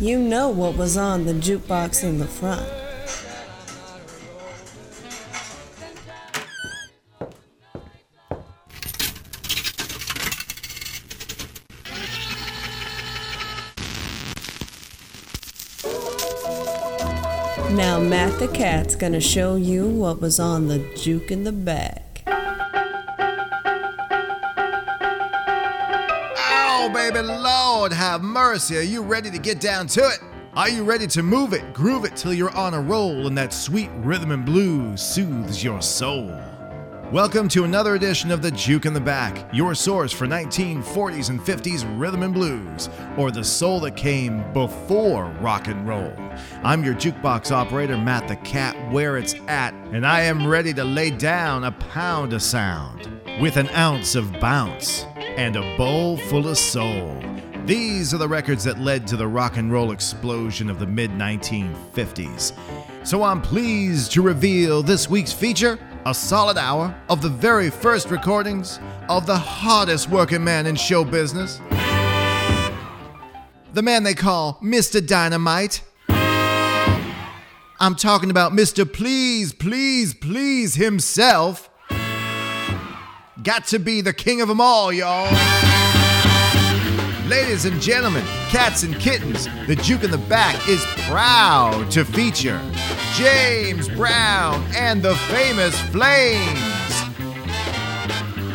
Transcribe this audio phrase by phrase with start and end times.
[0.00, 2.66] You know what was on the jukebox in the front.
[17.76, 22.22] Now Matt the Cat's gonna show you what was on the juke in the back.
[26.36, 27.20] Oh, baby,
[27.84, 28.78] Lord, have mercy.
[28.78, 30.18] Are you ready to get down to it?
[30.54, 33.52] Are you ready to move it, groove it till you're on a roll and that
[33.52, 36.34] sweet rhythm and blues soothes your soul?
[37.12, 41.38] Welcome to another edition of the Juke in the Back, your source for 1940s and
[41.38, 46.10] 50s rhythm and blues, or the soul that came before rock and roll.
[46.62, 50.84] I'm your jukebox operator, Matt the Cat, where it's at, and I am ready to
[50.84, 53.10] lay down a pound of sound
[53.42, 55.04] with an ounce of bounce
[55.36, 57.33] and a bowl full of soul.
[57.66, 61.10] These are the records that led to the rock and roll explosion of the mid
[61.12, 62.52] 1950s.
[63.06, 68.10] So I'm pleased to reveal this week's feature a solid hour of the very first
[68.10, 71.58] recordings of the hardest working man in show business.
[73.72, 75.04] The man they call Mr.
[75.04, 75.80] Dynamite.
[77.80, 78.90] I'm talking about Mr.
[78.90, 81.70] Please, Please, Please himself.
[83.42, 85.93] Got to be the king of them all, y'all.
[87.26, 92.60] Ladies and gentlemen, cats and kittens, the Juke in the Back is proud to feature
[93.14, 96.60] James Brown and the famous Flames.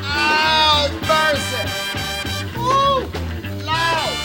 [0.06, 1.66] Oh, mercy!
[2.60, 3.66] Woo!
[3.66, 4.16] Loud!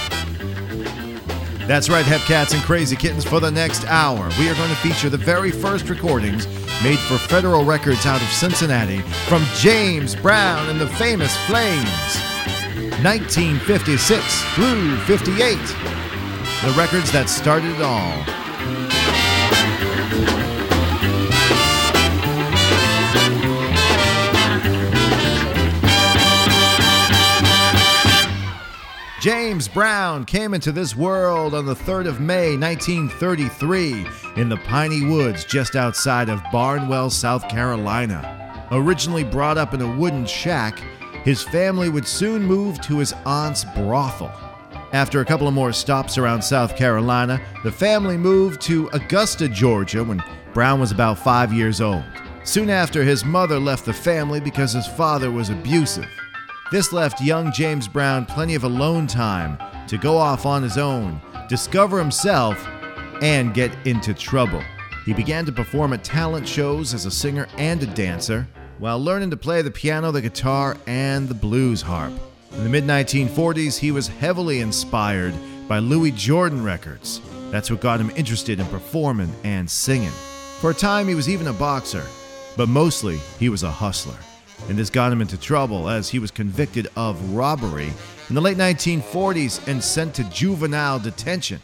[1.67, 3.25] That's right, Hep Cats and Crazy Kittens.
[3.25, 6.47] For the next hour, we are going to feature the very first recordings
[6.83, 12.34] made for Federal Records out of Cincinnati from James Brown and the famous Flames.
[13.05, 15.59] 1956 through 58.
[15.59, 18.25] The records that started it all.
[29.21, 34.07] James Brown came into this world on the 3rd of May 1933
[34.37, 38.67] in the piney woods just outside of Barnwell, South Carolina.
[38.71, 40.83] Originally brought up in a wooden shack,
[41.25, 44.31] his family would soon move to his aunt's brothel.
[44.93, 50.05] After a couple of more stops around South Carolina, the family moved to Augusta, Georgia
[50.05, 52.05] when Brown was about five years old.
[52.45, 56.09] Soon after, his mother left the family because his father was abusive.
[56.71, 59.59] This left young James Brown plenty of alone time
[59.89, 62.65] to go off on his own, discover himself,
[63.23, 64.63] and get into trouble.
[65.07, 68.47] He began to perform at talent shows as a singer and a dancer
[68.79, 72.13] while learning to play the piano, the guitar, and the blues harp.
[72.53, 75.35] In the mid 1940s, he was heavily inspired
[75.69, 77.21] by Louis Jordan records.
[77.51, 80.11] That's what got him interested in performing and singing.
[80.61, 82.05] For a time, he was even a boxer,
[82.57, 84.17] but mostly he was a hustler.
[84.69, 87.93] And this got him into trouble as he was convicted of robbery
[88.29, 91.61] in the late 1940s and sent to juvenile detention.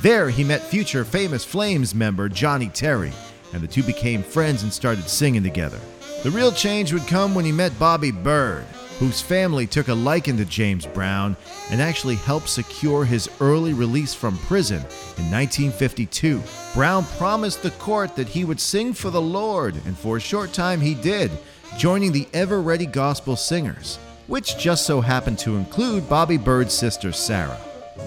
[0.00, 3.12] There, he met future famous Flames member Johnny Terry,
[3.52, 5.80] and the two became friends and started singing together.
[6.24, 8.64] The real change would come when he met Bobby Byrd,
[8.98, 11.36] whose family took a liking to James Brown
[11.70, 16.42] and actually helped secure his early release from prison in 1952.
[16.74, 20.52] Brown promised the court that he would sing for the Lord, and for a short
[20.52, 21.30] time he did,
[21.76, 27.12] joining the Ever Ready Gospel Singers, which just so happened to include Bobby Byrd's sister
[27.12, 27.60] Sarah.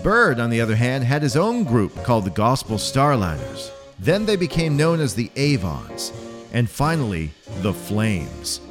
[0.03, 3.71] Byrd, on the other hand, had his own group called the Gospel Starliners.
[3.99, 6.11] Then they became known as the Avons,
[6.51, 7.31] and finally,
[7.61, 8.61] the Flames.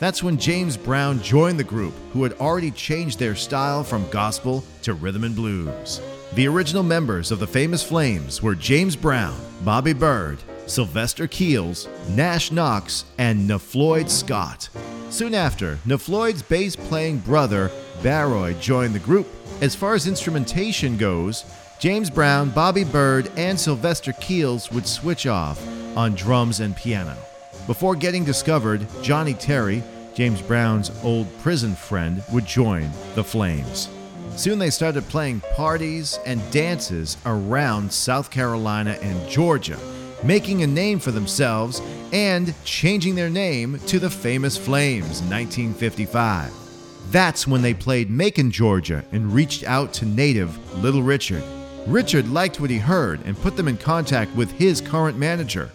[0.00, 4.64] That's when James Brown joined the group, who had already changed their style from gospel
[4.82, 6.00] to rhythm and blues.
[6.34, 12.50] The original members of the famous Flames were James Brown, Bobby Byrd, Sylvester Keels, Nash
[12.50, 14.68] Knox, and Nafloyd Scott.
[15.10, 17.70] Soon after, Nafloyd's bass playing brother,
[18.02, 19.28] Baroy, joined the group.
[19.60, 21.44] As far as instrumentation goes,
[21.78, 25.62] James Brown, Bobby Byrd, and Sylvester Keels would switch off
[25.96, 27.16] on drums and piano.
[27.66, 29.82] Before getting discovered, Johnny Terry,
[30.14, 33.88] James Brown's old prison friend, would join the Flames.
[34.36, 39.78] Soon they started playing parties and dances around South Carolina and Georgia,
[40.22, 41.80] making a name for themselves
[42.12, 46.52] and changing their name to the famous Flames in 1955.
[47.10, 51.44] That's when they played Macon, Georgia, and reached out to native Little Richard.
[51.86, 55.70] Richard liked what he heard and put them in contact with his current manager,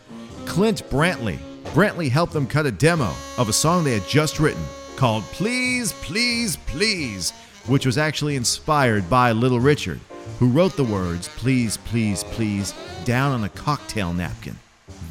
[0.45, 1.37] Clint Brantley.
[1.65, 4.63] Brantley helped them cut a demo of a song they had just written
[4.95, 7.31] called Please, Please, Please,
[7.67, 9.99] which was actually inspired by Little Richard,
[10.39, 12.73] who wrote the words Please, Please, Please
[13.05, 14.55] down on a cocktail napkin.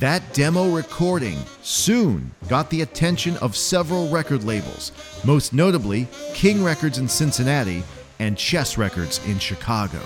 [0.00, 4.90] That demo recording soon got the attention of several record labels,
[5.24, 7.84] most notably King Records in Cincinnati
[8.18, 10.00] and Chess Records in Chicago.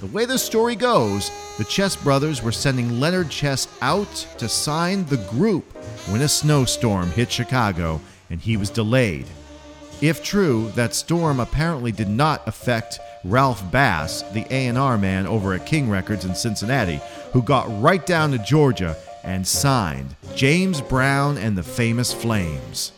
[0.00, 5.04] The way the story goes, the Chess brothers were sending Leonard Chess out to sign
[5.06, 5.64] the group
[6.08, 8.00] when a snowstorm hit Chicago
[8.30, 9.26] and he was delayed.
[10.00, 15.66] If true, that storm apparently did not affect Ralph Bass, the A&R man over at
[15.66, 17.00] King Records in Cincinnati,
[17.32, 22.92] who got right down to Georgia and signed James Brown and the Famous Flames.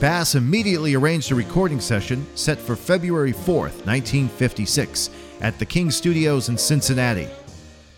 [0.00, 6.48] Bass immediately arranged a recording session set for February 4th, 1956, at the King Studios
[6.48, 7.28] in Cincinnati.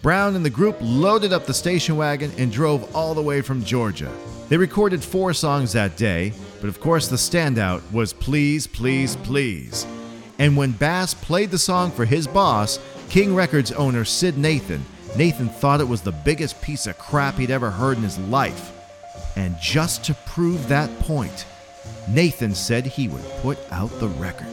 [0.02, 3.64] Brown and the group loaded up the station wagon and drove all the way from
[3.64, 4.10] Georgia.
[4.48, 9.87] They recorded four songs that day, but of course the standout was Please, Please, Please.
[10.38, 12.78] And when Bass played the song for his boss,
[13.10, 14.84] King Records owner Syd Nathan,
[15.16, 18.72] Nathan thought it was the biggest piece of crap he'd ever heard in his life.
[19.37, 21.44] And just to prove that point,
[22.08, 24.46] Nathan said he would put out the record.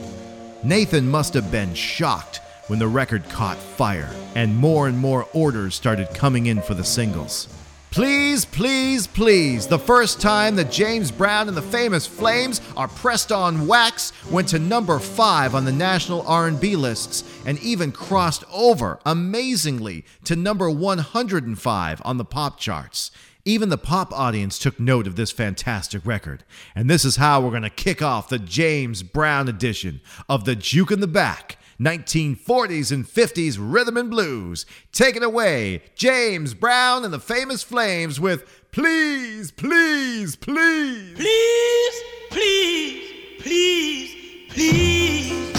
[0.64, 5.76] Nathan must have been shocked when the record caught fire and more and more orders
[5.76, 7.48] started coming in for the singles.
[7.90, 13.32] Please, please, please, the first time that James Brown and the famous Flames are pressed
[13.32, 19.00] on wax went to number 5 on the national R&B lists and even crossed over
[19.06, 23.10] amazingly to number 105 on the pop charts.
[23.46, 26.44] Even the pop audience took note of this fantastic record.
[26.76, 30.56] And this is how we're going to kick off the James Brown edition of the
[30.56, 34.66] Juke in the Back 1940s and 50s rhythm and blues.
[34.92, 41.16] Take it away, James Brown and the famous Flames with Please, Please, Please.
[41.16, 44.16] Please, please, please,
[44.50, 45.57] please.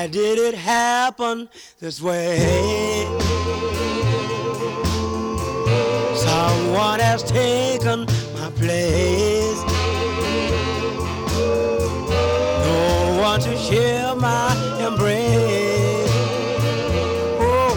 [0.00, 3.04] Why did it happen this way?
[6.14, 9.60] Someone has taken my place.
[12.64, 14.48] No one to share my
[14.88, 16.10] embrace.
[17.38, 17.76] Oh,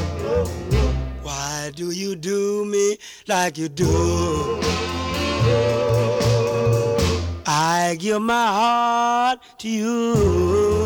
[1.24, 4.62] why do you do me like you do?
[7.46, 10.83] I give my heart to you.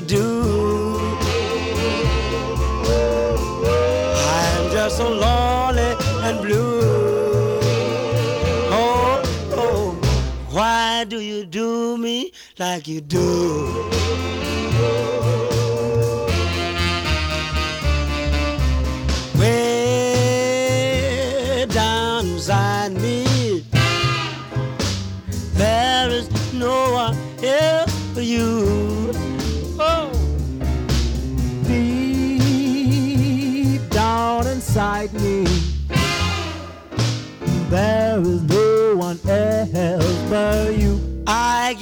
[0.00, 0.96] Could do.
[4.28, 6.80] I'm just so lonely and blue.
[8.72, 9.98] Oh, oh,
[10.50, 13.90] why do you do me like you do?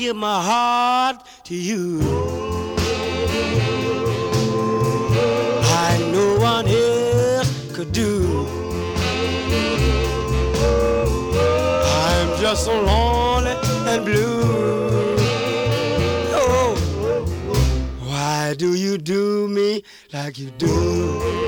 [0.08, 2.00] Give my heart to you.
[5.84, 8.46] I no one else could do.
[12.06, 13.54] I'm just so lonely
[13.92, 14.40] and blue.
[16.42, 16.74] Oh,
[18.00, 19.82] why do you do me
[20.14, 21.38] like you do?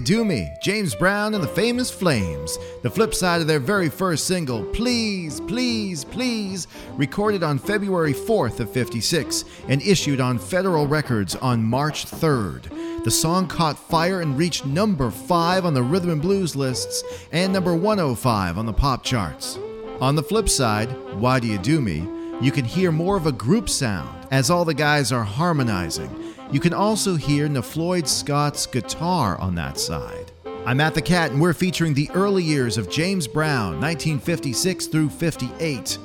[0.00, 0.52] Do Me?
[0.60, 2.58] James Brown and the Famous Flames.
[2.82, 8.60] The flip side of their very first single, Please, Please, Please, recorded on February 4th
[8.60, 13.04] of 56 and issued on Federal Records on March 3rd.
[13.04, 17.02] The song caught fire and reached number 5 on the rhythm and blues lists
[17.32, 19.58] and number 105 on the pop charts.
[20.00, 22.06] On the flip side, Why Do You Do Me?
[22.40, 26.27] You can hear more of a group sound as all the guys are harmonizing.
[26.50, 30.32] You can also hear NaFloyd Scott's guitar on that side.
[30.64, 35.10] I'm at the Cat, and we're featuring the early years of James Brown, 1956 through
[35.10, 35.98] 58.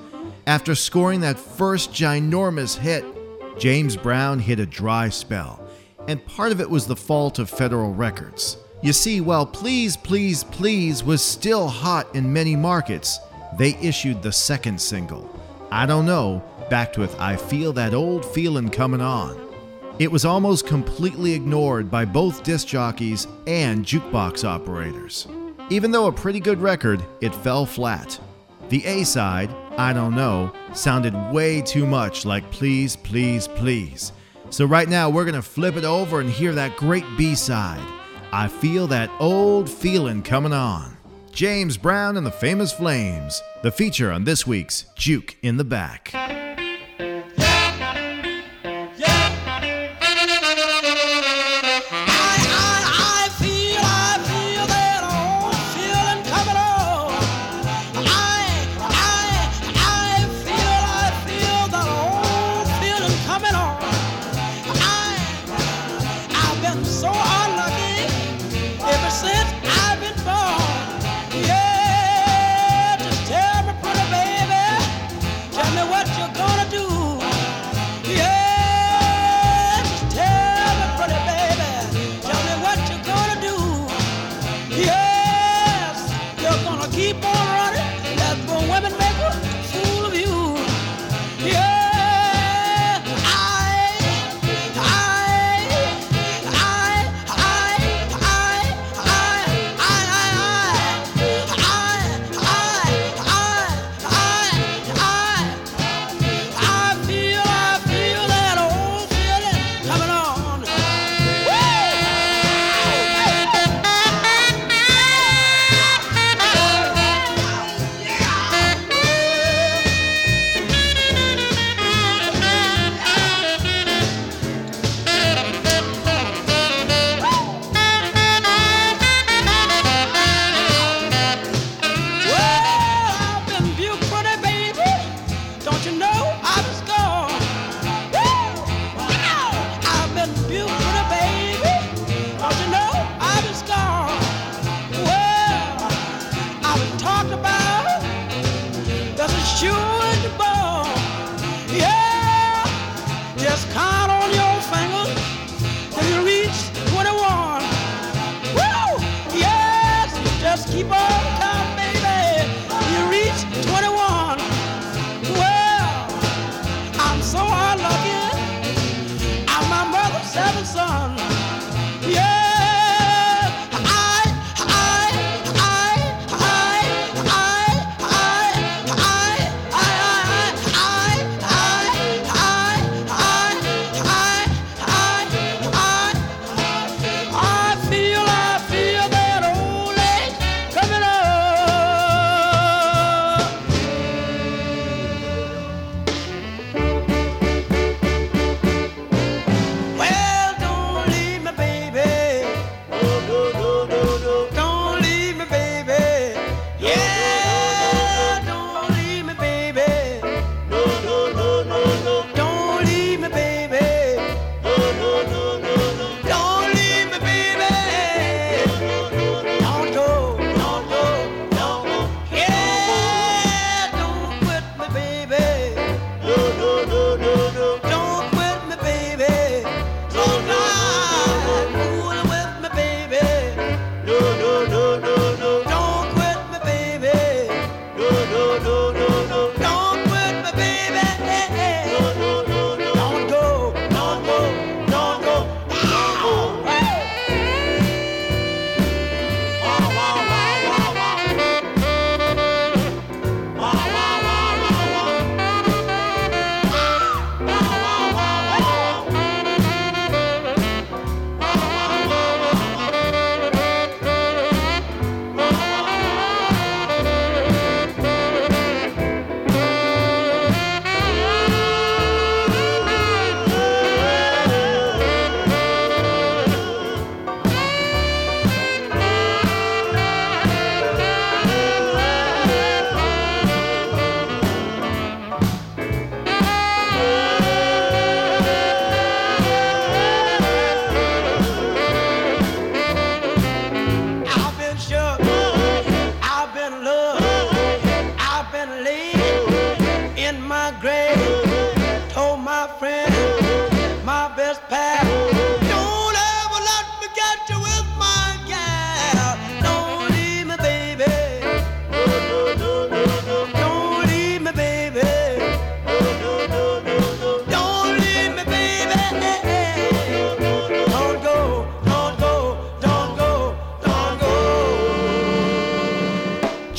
[0.45, 3.05] After scoring that first ginormous hit,
[3.57, 5.65] James Brown hit a dry spell,
[6.09, 8.57] and part of it was the fault of Federal Records.
[8.81, 13.17] You see, while Please, Please, Please was still hot in many markets,
[13.57, 15.29] they issued the second single.
[15.71, 19.52] I don't know, backed with I Feel That Old Feelin' Comin' On.
[19.99, 25.27] It was almost completely ignored by both disc jockeys and jukebox operators.
[25.69, 28.19] Even though a pretty good record, it fell flat.
[28.69, 34.11] The A side, I Don't Know, sounded way too much like Please, Please, Please.
[34.49, 37.85] So right now we're gonna flip it over and hear that great B side.
[38.31, 40.97] I feel that old feeling coming on.
[41.31, 46.52] James Brown and the Famous Flames, the feature on this week's Juke in the Back.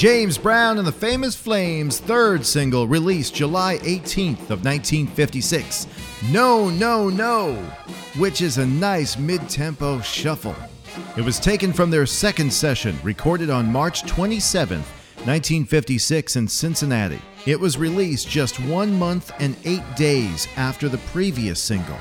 [0.05, 5.87] James Brown and the Famous Flames' third single, released July 18th of 1956,
[6.31, 7.55] No, No, No,
[8.19, 10.55] which is a nice mid-tempo shuffle.
[11.17, 14.85] It was taken from their second session, recorded on March 27th,
[15.25, 17.23] 1956 in Cincinnati.
[17.47, 21.97] It was released just one month and eight days after the previous single.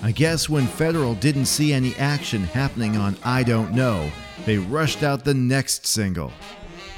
[0.00, 4.12] I guess when Federal didn't see any action happening on I Don't Know,
[4.46, 6.32] they rushed out the next single.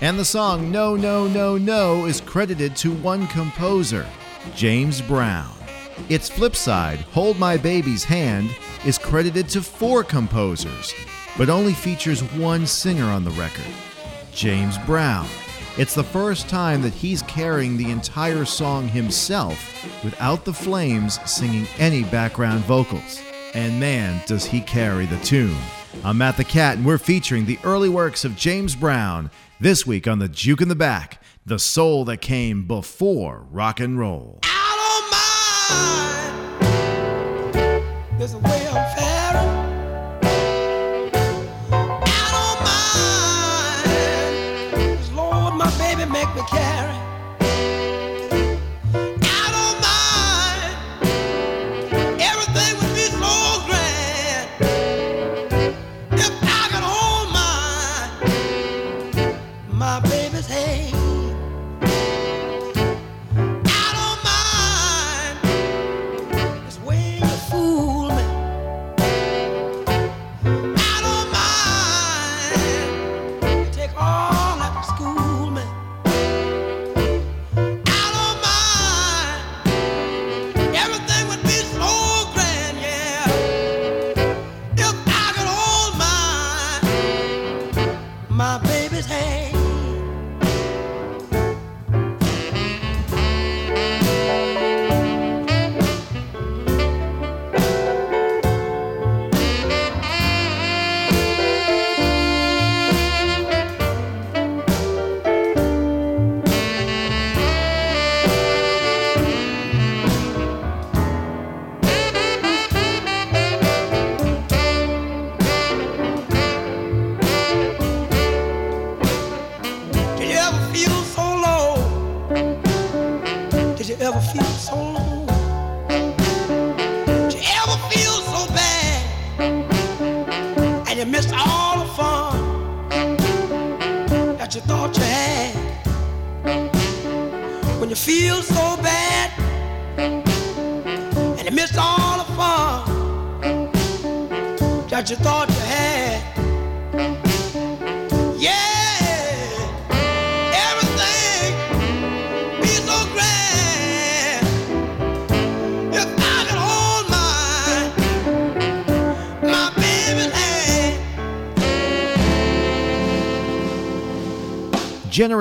[0.04, 4.06] And the song No, No, No, No is credited to one composer,
[4.54, 5.50] James Brown.
[6.10, 10.92] Its flip side, Hold My Baby's Hand, is credited to four composers,
[11.38, 13.64] but only features one singer on the record,
[14.30, 15.26] James Brown.
[15.78, 21.66] It's the first time that he's carrying the entire song himself without the Flames singing
[21.78, 23.22] any background vocals.
[23.54, 25.56] And man, does he carry the tune.
[26.02, 29.30] I'm Matt the Cat, and we're featuring the early works of James Brown
[29.61, 33.98] this week on the Juke in the Back, the soul that came before rock and
[33.98, 34.40] roll.
[35.70, 36.54] Mind.
[38.18, 39.13] There's a way I'm faring.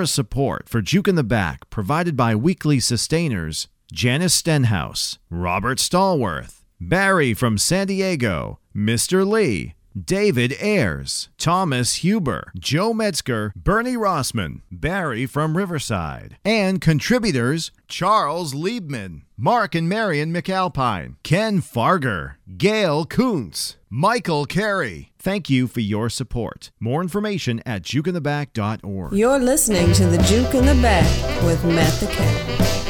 [0.04, 6.66] Generous support for Juke in the Back provided by weekly sustainers Janice Stenhouse, Robert Stallworth,
[6.78, 9.26] Barry from San Diego, Mr.
[9.26, 18.53] Lee, David Ayers, Thomas Huber, Joe Metzger, Bernie Rossman, Barry from Riverside, and contributors Charles
[18.53, 25.12] Liebman, Mark and Marion McAlpine, Ken Farger, Gail Kuntz, Michael Carey.
[25.19, 26.71] Thank you for your support.
[26.79, 29.13] More information at jukeintheback.org.
[29.13, 32.83] You're listening to the Juke in the Back with Matt the Cat.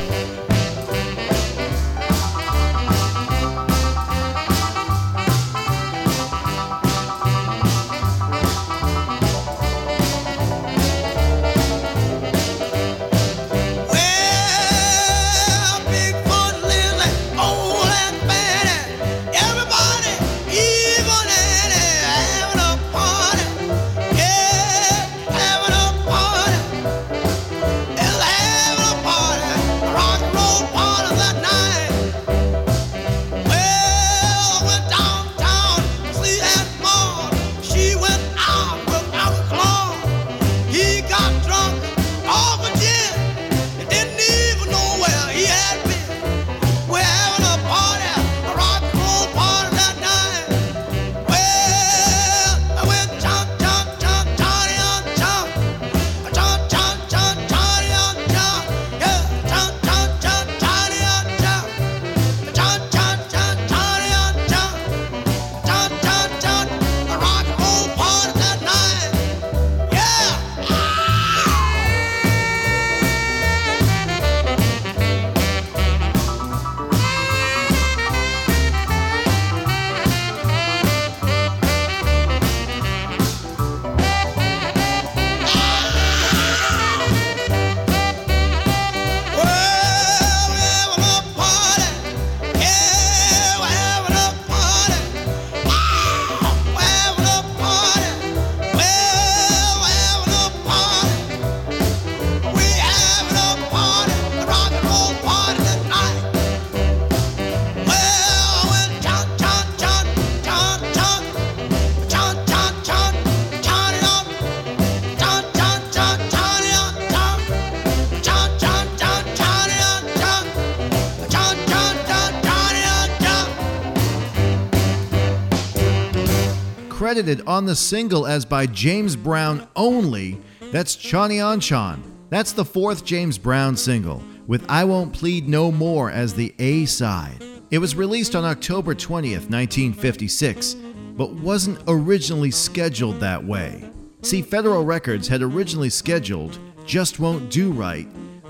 [127.14, 130.40] Credited on the single as by James Brown only,
[130.72, 132.02] that's Chonnie-On-Chon.
[132.32, 136.86] That's the fourth James Brown single, with I Won't Plead No More as the A
[136.86, 137.38] side.
[137.70, 140.74] It was released on October 20th, 1956,
[141.16, 143.88] but wasn't originally scheduled that way.
[144.24, 148.08] See, Federal Records had originally scheduled Just Won't Do Right,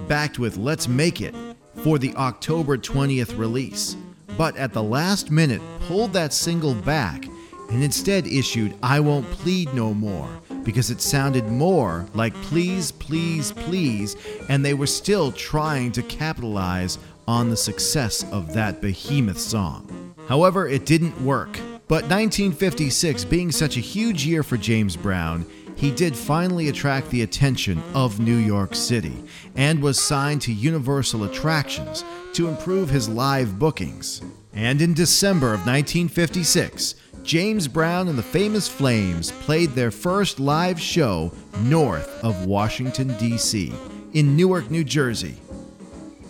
[0.08, 1.36] backed with Let's Make It,
[1.84, 3.98] for the October 20th release,
[4.38, 7.26] but at the last minute pulled that single back
[7.74, 10.30] and instead issued I Won't Plead No More
[10.64, 14.16] because it sounded more like Please, Please, Please,
[14.48, 20.14] and they were still trying to capitalize on the success of that behemoth song.
[20.28, 21.60] However, it didn't work.
[21.88, 27.24] But 1956 being such a huge year for James Brown, he did finally attract the
[27.24, 29.24] attention of New York City
[29.56, 34.22] and was signed to Universal Attractions to improve his live bookings.
[34.54, 40.80] And in December of 1956, James Brown and the Famous Flames played their first live
[40.80, 41.32] show
[41.62, 43.74] north of Washington, D.C.,
[44.14, 45.36] in Newark, New Jersey.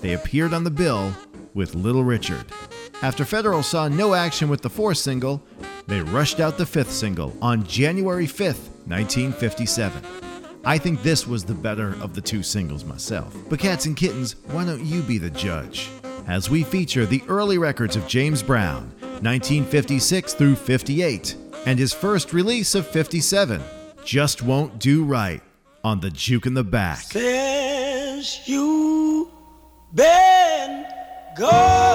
[0.02, 1.12] They appeared on the bill
[1.56, 2.46] with Little Richard.
[3.02, 5.42] After Federal saw no action with the fourth single,
[5.88, 10.02] they rushed out the fifth single on January 5th, 1957.
[10.64, 13.36] I think this was the better of the two singles myself.
[13.50, 15.90] But Cats and Kittens, why don't you be the judge?
[16.28, 22.34] As we feature the early records of James Brown, 1956 through 58, and his first
[22.34, 23.62] release of 57,
[24.04, 25.42] Just Won't Do Right,
[25.84, 27.00] on the Juke in the Back.
[27.00, 29.32] Since you
[29.94, 30.86] been
[31.38, 31.93] gone,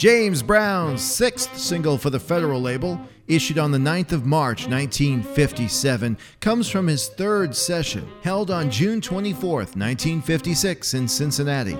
[0.00, 6.16] James Brown's sixth single for the federal label, issued on the 9th of March 1957,
[6.40, 11.76] comes from his third session, held on June 24th, 1956, in Cincinnati.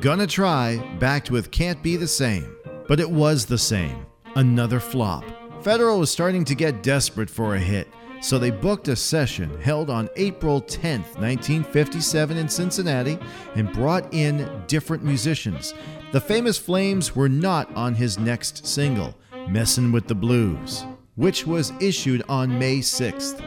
[0.00, 2.56] Gonna Try backed with Can't Be the Same.
[2.86, 4.06] But it was the same.
[4.36, 5.24] Another flop.
[5.64, 7.88] Federal was starting to get desperate for a hit,
[8.20, 13.18] so they booked a session held on April 10th, 1957, in Cincinnati
[13.56, 15.74] and brought in different musicians.
[16.16, 19.14] The famous Flames were not on his next single,
[19.50, 23.42] Messin' with the Blues, which was issued on May 6th.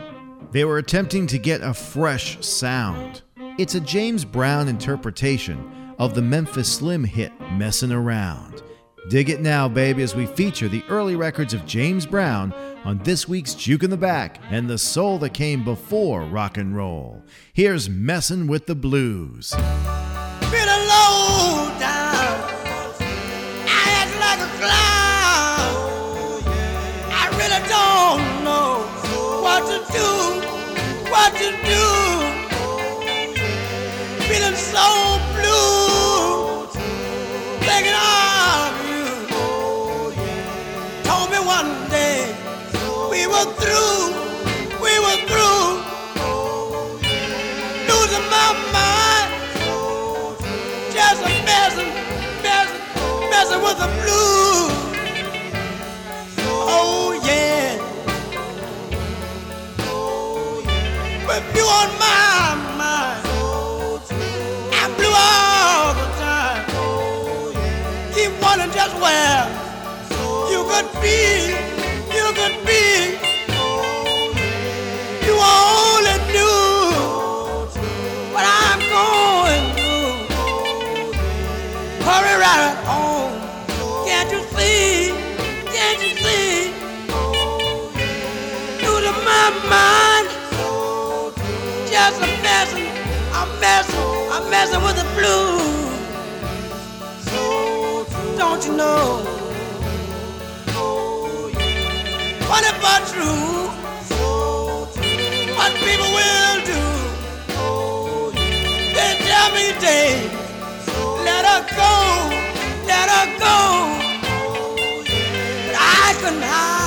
[0.52, 3.24] They were attempting to get a fresh sound.
[3.58, 8.62] It's a James Brown interpretation of the Memphis Slim hit Messin' Around.
[9.10, 12.54] Dig it now, baby, as we feature the early records of James Brown
[12.86, 16.76] on this week's Juke in the Back and the soul that came before rock and
[16.76, 17.24] roll.
[17.52, 19.56] Here's Messin' with the Blues.
[20.52, 20.90] been a
[43.46, 44.14] were through,
[44.84, 45.68] we were through.
[47.88, 49.32] Losing my mind
[50.92, 51.92] just a messing,
[52.44, 52.82] messing,
[53.30, 55.00] messing with the blues.
[56.52, 57.78] Oh yeah.
[61.28, 63.24] With you on my mind,
[64.74, 66.66] I'm blue all the time.
[68.14, 69.48] Keep wondering just where
[70.52, 71.69] you could be,
[93.60, 94.32] I'm messing.
[94.32, 96.00] I'm messing with the blues.
[98.38, 99.26] Don't you know?
[102.48, 103.68] Funny but true.
[105.58, 106.82] What people will do.
[108.96, 110.32] They tell me, Dave,
[111.26, 111.94] let her go,
[112.88, 113.58] let her go.
[115.56, 116.79] But I couldn't hide.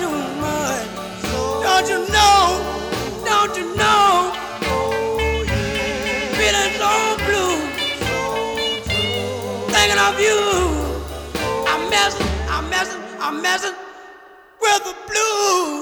[0.00, 3.22] Don't you know?
[3.24, 4.32] Don't you know?
[6.38, 7.56] Feeling so blue.
[9.72, 10.38] Thinking of you.
[11.66, 13.74] I'm messing, I'm messing, I'm messing
[14.60, 15.77] with the blue.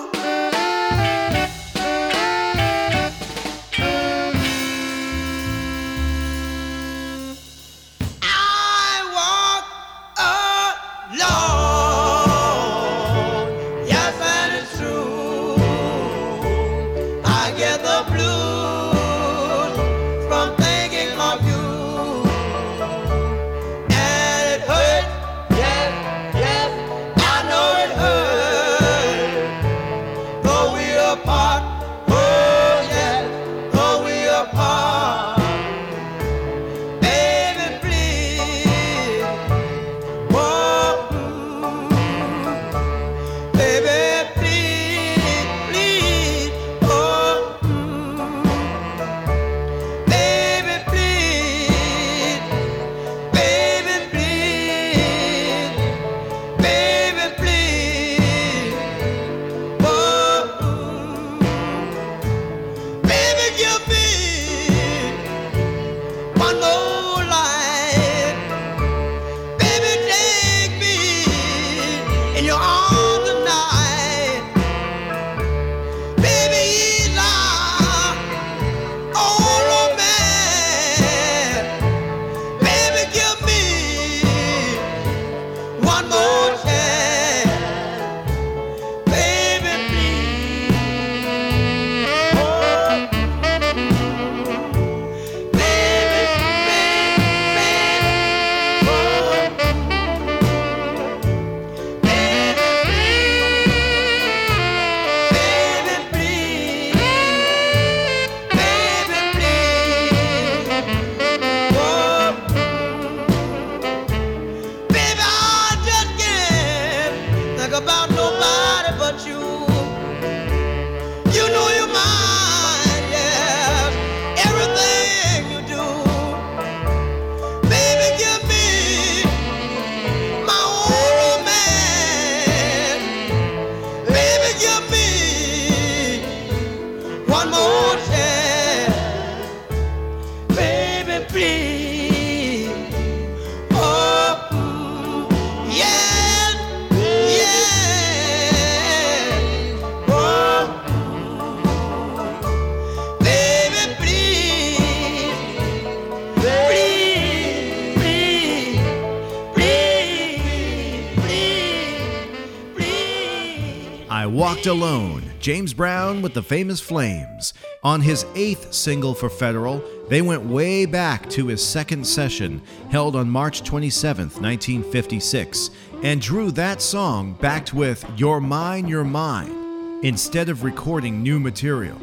[164.47, 167.53] Walked Alone, James Brown with the famous Flames.
[167.82, 173.16] On his eighth single for Federal, they went way back to his second session, held
[173.16, 175.70] on March 27, 1956,
[176.05, 182.01] and drew that song backed with You're Mine, You're Mine, instead of recording new material.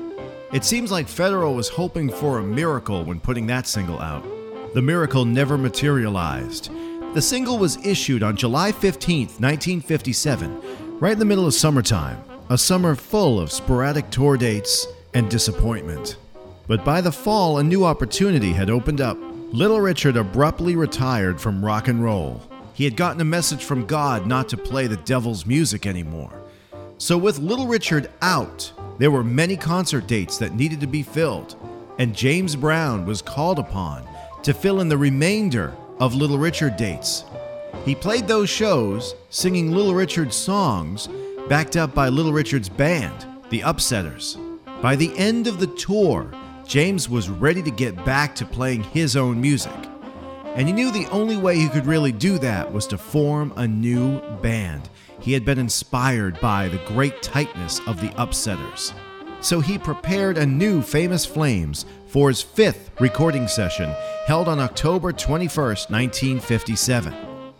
[0.51, 4.25] It seems like Federal was hoping for a miracle when putting that single out.
[4.73, 6.69] The miracle never materialized.
[7.13, 12.21] The single was issued on July 15, 1957, right in the middle of summertime,
[12.53, 14.85] a summer full of sporadic tour dates
[15.15, 16.17] and disappointment.
[16.67, 19.17] But by the fall, a new opportunity had opened up.
[19.51, 22.43] Little Richard abruptly retired from rock and roll.
[22.75, 26.31] He had gotten a message from God not to play the devil's music anymore.
[26.99, 31.55] So, with Little Richard out, there were many concert dates that needed to be filled,
[31.97, 34.07] and James Brown was called upon
[34.43, 37.23] to fill in the remainder of Little Richard dates.
[37.83, 41.09] He played those shows singing Little Richard's songs,
[41.47, 44.37] backed up by Little Richard's band, the Upsetters.
[44.81, 46.31] By the end of the tour,
[46.65, 49.73] James was ready to get back to playing his own music.
[50.55, 53.67] And he knew the only way he could really do that was to form a
[53.67, 54.89] new band.
[55.19, 58.93] He had been inspired by the great tightness of the Upsetters.
[59.41, 63.93] So he prepared a new Famous Flames for his fifth recording session
[64.25, 67.13] held on October 21, 1957.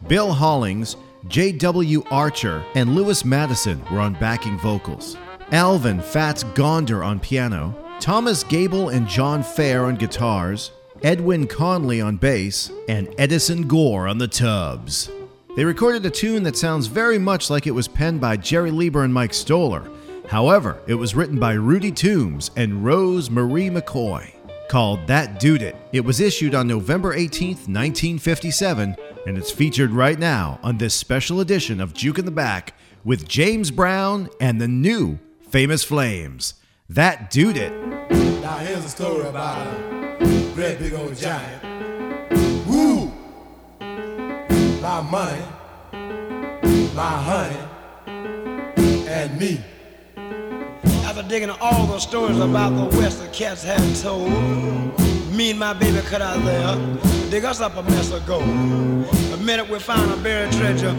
[0.07, 0.95] Bill Hollings,
[1.27, 2.03] J.W.
[2.11, 5.15] Archer, and Lewis Madison were on backing vocals.
[5.51, 10.71] Alvin Fats Gonder on piano, Thomas Gable and John Fair on guitars,
[11.01, 15.09] Edwin Conley on bass, and Edison Gore on the tubs.
[15.55, 19.03] They recorded a tune that sounds very much like it was penned by Jerry Leiber
[19.03, 19.89] and Mike Stoller.
[20.27, 24.33] However, it was written by Rudy Toombs and Rose Marie McCoy.
[24.69, 25.75] Called That Dood It.
[25.91, 28.95] It was issued on November 18, 1957,
[29.25, 33.27] and it's featured right now on this special edition of Juke in the Back with
[33.27, 35.19] James Brown and the new
[35.49, 36.55] Famous Flames.
[36.89, 37.71] That Dood It.
[38.41, 41.63] Now here's a story about a great big old giant.
[42.67, 43.11] Woo!
[44.81, 45.41] My money,
[46.93, 47.57] my honey,
[49.07, 49.61] and me.
[51.05, 55.73] After digging all the stories about the West the cats had told, me and my
[55.73, 56.75] baby cut out there,
[57.31, 58.43] dig us up a mess of gold.
[58.43, 60.95] The minute we found a buried treasure,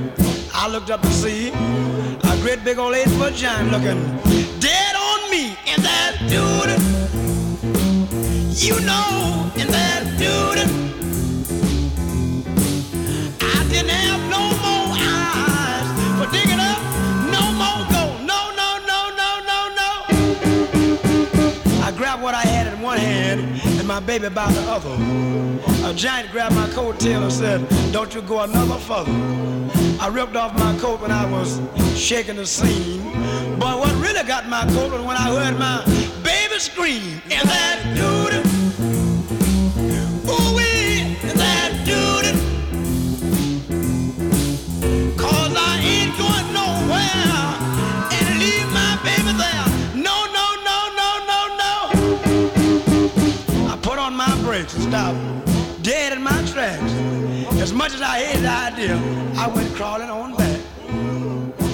[0.53, 4.01] I looked up to see a great big old eight foot giant looking
[4.59, 5.57] dead on me.
[5.69, 6.71] And that dude,
[8.61, 10.59] you know, and that dude,
[13.41, 14.24] I didn't have
[23.95, 24.93] my baby by the other.
[25.89, 27.61] A giant grabbed my coattail and said,
[27.93, 29.13] Don't you go another further.
[30.01, 31.61] I ripped off my coat when I was
[31.97, 33.05] shaking the scene.
[33.57, 35.85] But what really got my coat was when I heard my
[36.25, 37.23] baby scream.
[37.31, 38.64] And that dude,
[54.61, 55.19] and stopped
[55.83, 56.93] dead in my tracks.
[57.61, 58.97] As much as I hated the idea,
[59.37, 60.61] I went crawling on back.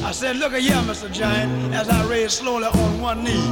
[0.02, 1.12] I said, look at here, Mr.
[1.12, 3.44] Giant, as I raised slowly on one knee.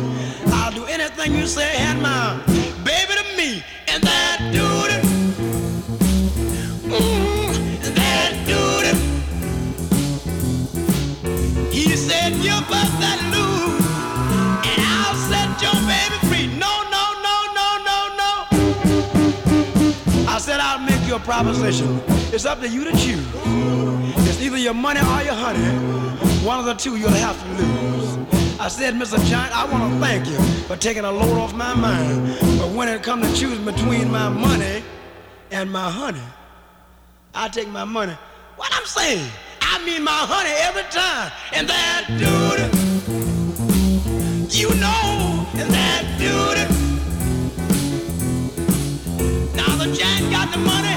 [0.46, 2.40] I'll do anything you say, hand my
[2.84, 3.62] baby to me.
[3.88, 4.92] And that dude,
[6.90, 8.96] mm, that dude,
[11.70, 13.27] he said, you bust that
[21.24, 22.00] Proposition.
[22.32, 23.26] It's up to you to choose.
[24.26, 25.62] It's either your money or your honey.
[26.44, 28.16] One of the two you'll have to lose.
[28.60, 29.22] I said, Mr.
[29.26, 32.36] Giant, I want to thank you for taking a load off my mind.
[32.58, 34.82] But when it comes to choosing between my money
[35.50, 36.22] and my honey,
[37.34, 38.16] I take my money.
[38.56, 41.30] What I'm saying, I mean my honey every time.
[41.52, 42.72] And that dude,
[44.52, 46.58] you know, and that dude.
[49.54, 50.87] Now the giant got the money,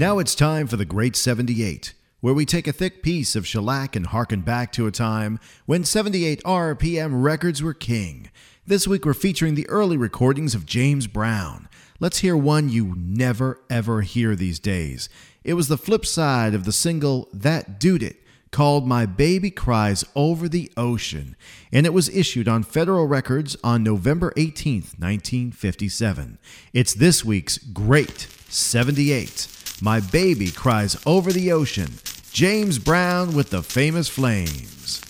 [0.00, 3.94] Now it's time for the Great 78, where we take a thick piece of shellac
[3.94, 8.30] and harken back to a time when 78 RPM records were king.
[8.66, 11.68] This week we're featuring the early recordings of James Brown.
[11.98, 15.10] Let's hear one you never ever hear these days.
[15.44, 18.16] It was the flip side of the single That Dood It,
[18.50, 21.36] called My Baby Cries Over the Ocean,
[21.72, 26.38] and it was issued on federal records on November 18, 1957.
[26.72, 31.94] It's this week's Great 78 My Baby Cries Over the Ocean,
[32.32, 35.00] James Brown with the Famous Flames.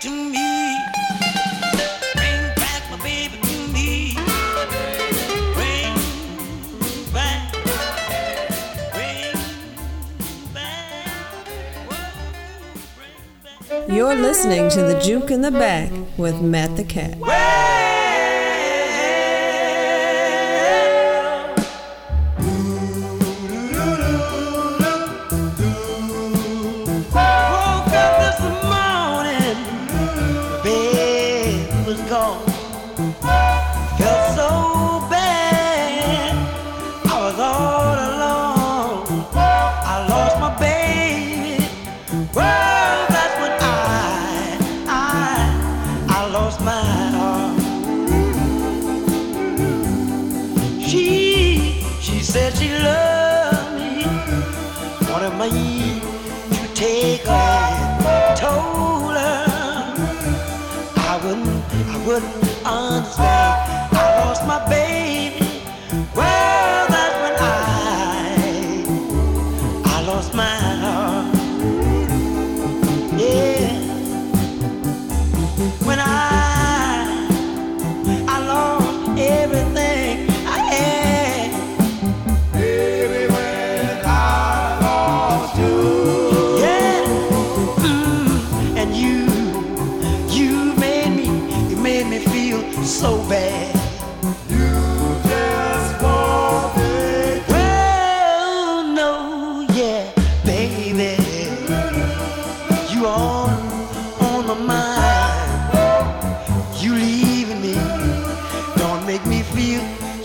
[0.00, 0.76] to me.
[13.88, 17.69] You're listening to The Juke in the Back with Matt the Cat.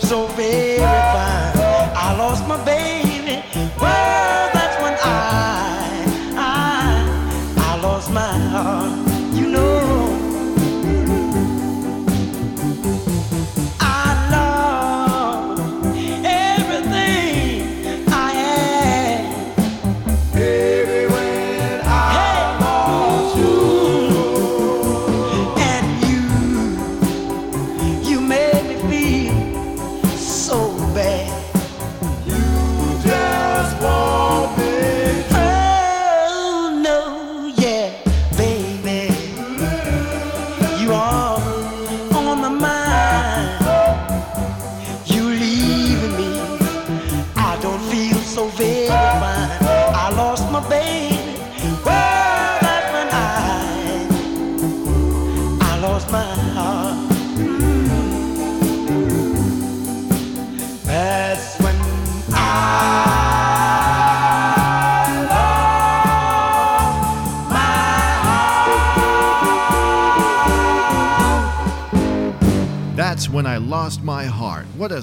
[0.06, 0.65] so big.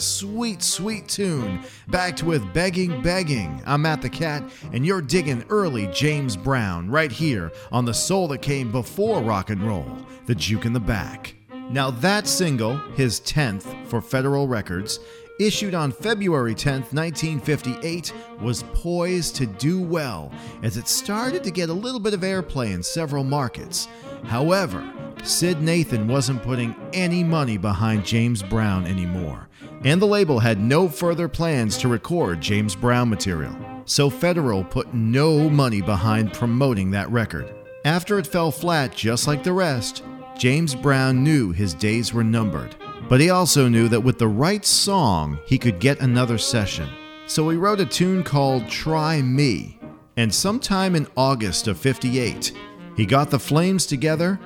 [0.03, 1.61] Sweet, sweet tune.
[1.87, 3.63] Backed with Begging, Begging.
[3.65, 4.43] I'm Matt the Cat,
[4.73, 9.49] and you're digging early James Brown right here on the soul that came before rock
[9.49, 9.87] and roll,
[10.25, 11.35] The Juke in the Back.
[11.69, 14.99] Now, that single, his 10th for Federal Records,
[15.39, 20.33] issued on February 10th, 1958, was poised to do well
[20.63, 23.87] as it started to get a little bit of airplay in several markets.
[24.25, 24.83] However,
[25.23, 29.47] Syd Nathan wasn't putting any money behind James Brown anymore,
[29.83, 33.55] and the label had no further plans to record James Brown material.
[33.85, 37.53] So Federal put no money behind promoting that record.
[37.85, 40.03] After it fell flat just like the rest,
[40.37, 42.75] James Brown knew his days were numbered.
[43.09, 46.89] But he also knew that with the right song, he could get another session.
[47.27, 49.79] So he wrote a tune called Try Me.
[50.15, 52.53] And sometime in August of 58,
[52.95, 54.39] he got the Flames together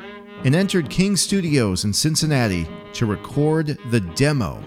[0.44, 4.64] and entered King Studios in Cincinnati to record the demo.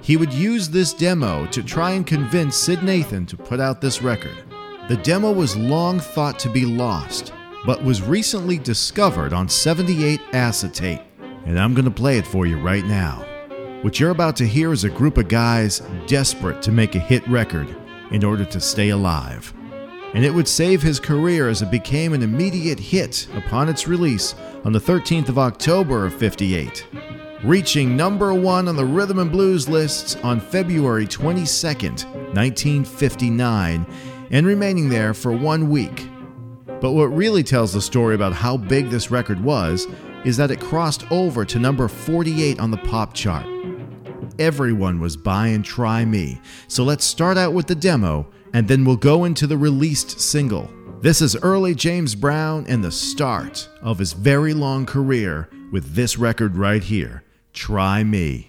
[0.00, 4.02] He would use this demo to try and convince Syd Nathan to put out this
[4.02, 4.36] record.
[4.88, 7.32] The demo was long thought to be lost,
[7.66, 11.00] but was recently discovered on 78 acetate,
[11.44, 13.24] and I'm going to play it for you right now.
[13.82, 17.26] What you're about to hear is a group of guys desperate to make a hit
[17.28, 17.68] record
[18.10, 19.52] in order to stay alive.
[20.14, 24.34] And it would save his career as it became an immediate hit upon its release
[24.64, 26.86] on the 13th of October of 58,
[27.44, 33.86] reaching number one on the rhythm and blues lists on February 22nd, 1959,
[34.30, 36.08] and remaining there for one week.
[36.80, 39.86] But what really tells the story about how big this record was
[40.24, 43.46] is that it crossed over to number 48 on the pop chart.
[44.40, 48.96] Everyone was buying Try Me, so let's start out with the demo and then we'll
[48.96, 50.68] go into the released single.
[51.00, 56.18] This is early James Brown and the start of his very long career with this
[56.18, 57.22] record right here
[57.58, 58.46] Try Me.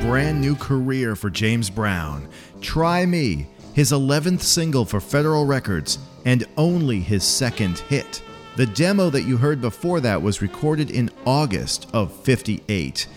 [0.00, 2.28] Brand new career for James Brown.
[2.60, 8.22] Try Me, his 11th single for Federal Records, and only his second hit.
[8.56, 13.08] The demo that you heard before that was recorded in August of 58,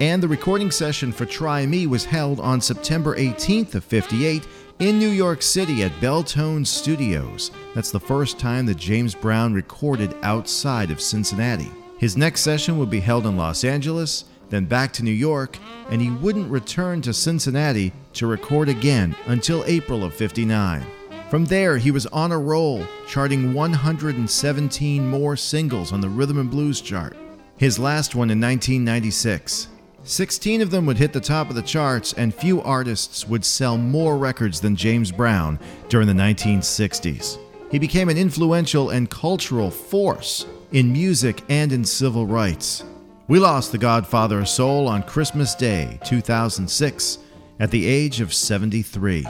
[0.00, 4.46] and the recording session for Try Me was held on September 18th of 58
[4.78, 7.50] in New York City at Beltone Studios.
[7.74, 11.70] That's the first time that James Brown recorded outside of Cincinnati.
[11.98, 15.56] His next session would be held in Los Angeles, then back to New York,
[15.88, 20.84] and he wouldn't return to Cincinnati to record again until April of 59.
[21.30, 26.50] From there, he was on a roll, charting 117 more singles on the Rhythm and
[26.50, 27.16] Blues chart.
[27.56, 29.68] His last one in 1996.
[30.02, 33.78] 16 of them would hit the top of the charts, and few artists would sell
[33.78, 37.38] more records than James Brown during the 1960s.
[37.70, 42.82] He became an influential and cultural force in music and in civil rights.
[43.30, 47.18] We lost the Godfather of Soul on Christmas Day, 2006,
[47.60, 49.24] at the age of 73.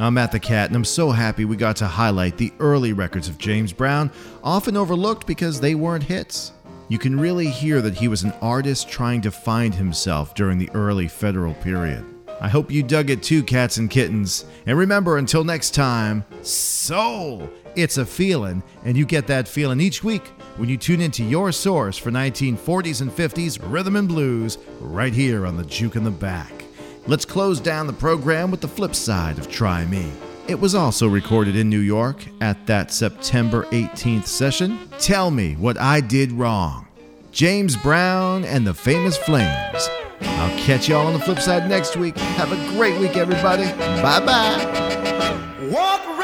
[0.00, 3.28] I'm Matt the Cat, and I'm so happy we got to highlight the early records
[3.28, 4.10] of James Brown,
[4.42, 6.54] often overlooked because they weren't hits.
[6.88, 10.70] You can really hear that he was an artist trying to find himself during the
[10.74, 12.04] early federal period.
[12.40, 14.44] I hope you dug it too, cats and kittens.
[14.66, 17.48] And remember, until next time, soul!
[17.76, 21.52] It's a feeling, and you get that feeling each week when you tune into your
[21.52, 26.10] source for 1940s and 50s rhythm and blues right here on the Juke in the
[26.10, 26.64] Back.
[27.06, 30.10] Let's close down the program with the flip side of Try Me.
[30.48, 34.88] It was also recorded in New York at that September 18th session.
[34.98, 36.88] Tell Me What I Did Wrong.
[37.30, 39.90] James Brown and the Famous Flames.
[40.22, 42.16] I'll catch y'all on the flip side next week.
[42.16, 43.64] Have a great week, everybody.
[44.00, 46.15] Bye bye.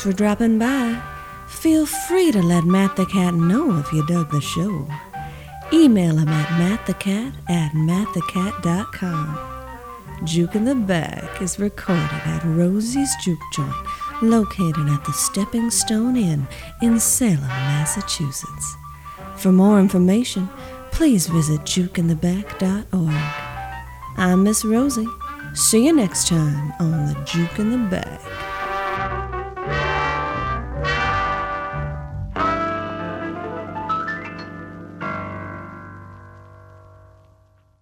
[0.00, 0.98] Thanks for dropping by.
[1.46, 4.88] Feel free to let Matt the Cat know if you dug the show.
[5.74, 9.38] Email him at mattthecat at mattthecat.com.
[10.24, 13.74] Juke in the Back is recorded at Rosie's Juke Joint,
[14.22, 16.48] located at the Stepping Stone Inn
[16.80, 18.76] in Salem, Massachusetts.
[19.36, 20.48] For more information,
[20.92, 23.14] please visit jukeintheback.org.
[24.16, 25.08] I'm Miss Rosie.
[25.52, 28.49] See you next time on the Juke in the Back.